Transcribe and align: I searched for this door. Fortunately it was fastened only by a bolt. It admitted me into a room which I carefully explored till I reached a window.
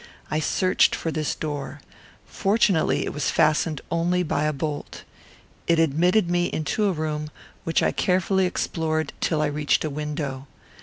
I 0.31 0.39
searched 0.39 0.95
for 0.95 1.11
this 1.11 1.35
door. 1.35 1.79
Fortunately 2.25 3.05
it 3.05 3.13
was 3.13 3.29
fastened 3.29 3.81
only 3.91 4.23
by 4.23 4.45
a 4.45 4.51
bolt. 4.51 5.03
It 5.67 5.77
admitted 5.77 6.27
me 6.27 6.47
into 6.51 6.85
a 6.85 6.91
room 6.91 7.29
which 7.65 7.83
I 7.83 7.91
carefully 7.91 8.47
explored 8.47 9.13
till 9.21 9.43
I 9.43 9.45
reached 9.45 9.85
a 9.85 9.91
window. 9.91 10.47